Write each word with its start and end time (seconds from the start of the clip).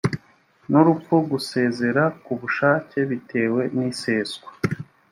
n 0.69 0.73
urupfu 0.81 1.15
gusezera 1.31 2.03
kubushake 2.25 2.99
bitewe 3.09 3.61
n 3.75 3.77
iseswa 3.91 4.49